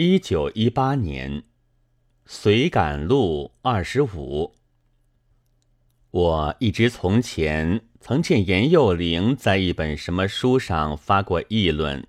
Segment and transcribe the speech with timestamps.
[0.00, 1.42] 一九一八年，
[2.24, 4.54] 随感录二十五。
[6.12, 12.06] 我一直从前曾见严幼龄在一本什么书上发过议论，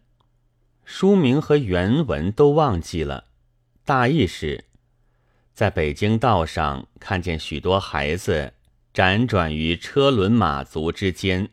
[0.85, 3.25] 书名和原文都忘记了，
[3.83, 4.65] 大意是：
[5.55, 8.53] 在北京道上看见许多孩子
[8.93, 11.49] 辗转于车轮马足之间，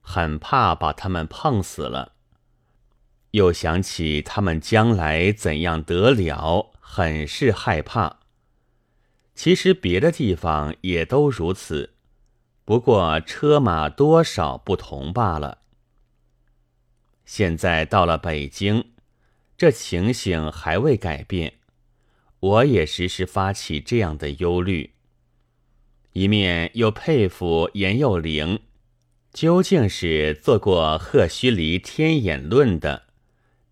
[0.00, 2.13] 很怕把他们碰死了。
[3.34, 8.20] 又想起他们将来怎样得了，很是害怕。
[9.34, 11.94] 其实别的地方也都如此，
[12.64, 15.58] 不过车马多少不同罢了。
[17.24, 18.92] 现在到了北京，
[19.56, 21.54] 这情形还未改变，
[22.38, 24.92] 我也时时发起这样的忧虑。
[26.12, 28.60] 一面又佩服严幼龄，
[29.32, 33.02] 究竟是做过赫胥黎天演论的。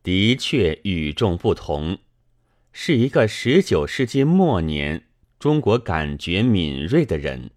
[0.02, 1.98] 的确与众不同，
[2.72, 5.06] 是一个十九世纪末年
[5.38, 7.50] 中国感觉敏锐的人。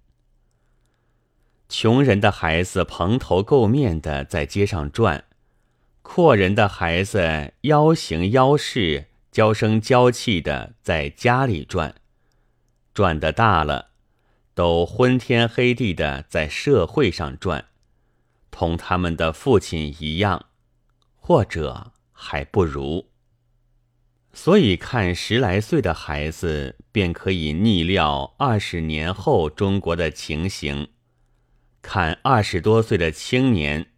[1.68, 5.26] 穷人的孩子蓬头垢面的在街上转，
[6.04, 11.96] 阔人的孩子妖形妖势、娇声娇气的在家里转，
[12.94, 13.90] 转的大了，
[14.54, 17.66] 都昏天黑地的在社会上转，
[18.52, 20.46] 同他们的父亲一样，
[21.16, 21.94] 或者。
[22.18, 23.08] 还不如，
[24.32, 30.88] 所以看十来岁的孩子，便可以逆料二十年后中国的情形；
[31.82, 33.92] 看二十多岁的青年，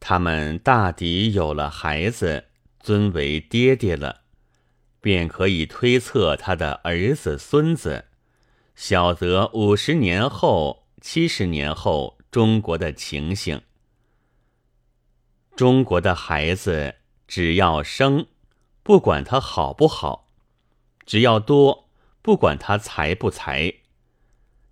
[0.00, 2.46] 他们大抵有了孩子，
[2.80, 4.22] 尊为爹爹了，
[5.00, 8.06] 便可以推测他的儿子孙子，
[8.74, 13.62] 晓得五十年后、七十年后中国的情形。
[15.54, 16.96] 中国的孩子。
[17.28, 18.26] 只要生，
[18.82, 20.30] 不管他好不好；
[21.04, 21.90] 只要多，
[22.22, 23.74] 不管他才不才。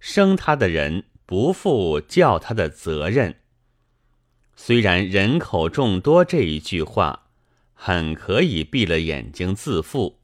[0.01, 3.41] 生他的人不负教他的责任。
[4.57, 7.29] 虽然人口众多这一句话，
[7.75, 10.19] 很可以闭了眼睛自负。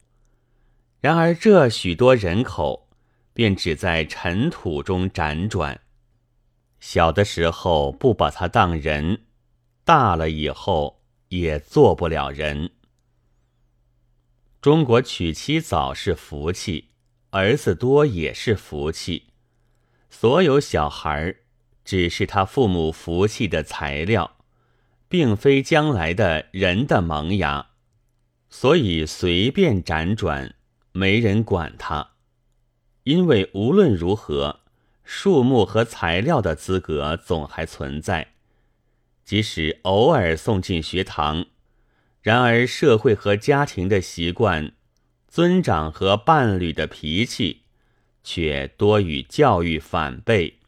[0.99, 2.89] 然而这许多人口，
[3.33, 5.81] 便只在尘土中辗转。
[6.79, 9.25] 小的时候不把他当人，
[9.83, 11.02] 大了以后。
[11.41, 12.71] 也做不了人。
[14.61, 16.89] 中国娶妻早是福气，
[17.31, 19.29] 儿子多也是福气。
[20.09, 21.35] 所有小孩
[21.83, 24.37] 只是他父母福气的材料，
[25.07, 27.71] 并非将来的人的萌芽，
[28.49, 30.55] 所以随便辗转，
[30.91, 32.11] 没人管他。
[33.03, 34.61] 因为无论如何，
[35.03, 38.35] 树木和材料的资格总还存在。
[39.25, 41.45] 即使偶尔送进学堂，
[42.21, 44.73] 然而社会和家庭的习惯、
[45.27, 47.61] 尊长和伴侣的脾气，
[48.23, 50.59] 却多与教育反背，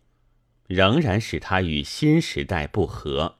[0.67, 3.39] 仍然使他与新时代不合。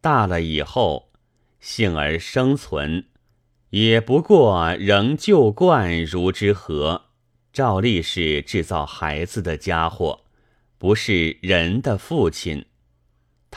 [0.00, 1.10] 大了以后，
[1.58, 3.06] 幸而生存，
[3.70, 7.06] 也不过仍旧惯如之何，
[7.52, 10.24] 照例是制造孩子的家伙，
[10.78, 12.66] 不是人的父亲。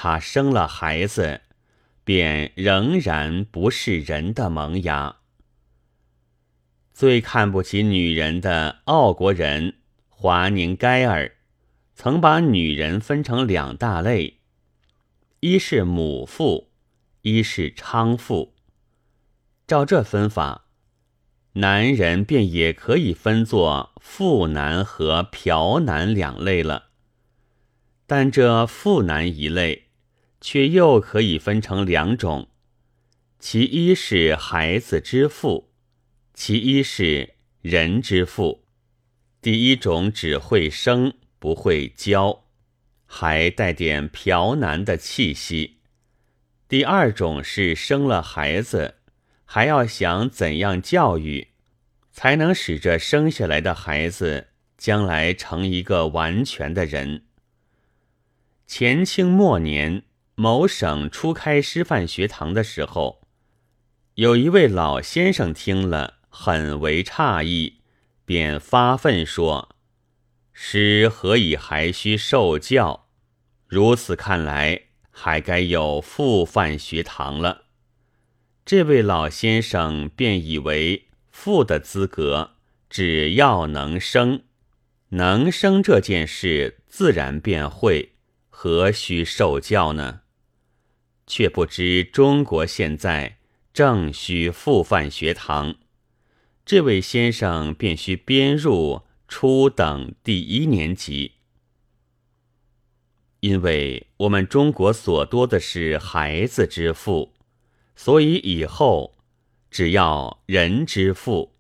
[0.02, 1.42] 他生了孩子，
[2.06, 5.18] 便仍然不是人的萌芽。
[6.94, 9.76] 最看不起女人的奥国人
[10.08, 11.36] 华宁盖尔，
[11.96, 14.40] 曾把女人分成两大类：
[15.42, 16.72] 一是母妇，
[17.24, 18.56] 一是娼妇。
[19.68, 20.64] 照这分法，
[21.56, 26.86] 男人便也可以分作妇男和嫖男两类了。
[28.08, 29.88] 但这妇男一类。
[30.42, 32.48] 却又可以分成两种，
[33.40, 35.72] 其一是孩子之父，
[36.34, 38.66] 其一是人之父。
[39.42, 42.46] 第一种只会生不会教，
[43.06, 45.78] 还带点嫖男的气息；
[46.68, 48.96] 第二种是生了孩子，
[49.44, 51.50] 还要想怎样教育，
[52.12, 54.48] 才能使这生下来的孩子
[54.78, 57.26] 将来成一个完全的人。
[58.66, 60.04] 前清末年。
[60.42, 63.28] 某省初开师范学堂的时候，
[64.14, 67.82] 有一位老先生听了很为诧异，
[68.24, 69.76] 便发愤说
[70.54, 73.10] ：“师何以还需受教？
[73.68, 77.66] 如此看来，还该有复范学堂了。”
[78.64, 82.52] 这位老先生便以为父的资格
[82.90, 84.44] 只要能生，
[85.10, 88.14] 能生这件事自然便会，
[88.50, 90.22] 何须受教呢？
[91.30, 93.38] 却不知中国现在
[93.72, 95.76] 正需复范学堂，
[96.66, 101.34] 这位先生便需编入初等第一年级，
[103.42, 107.36] 因为我们中国所多的是孩子之父，
[107.96, 109.16] 所以以后
[109.70, 111.59] 只要人之父。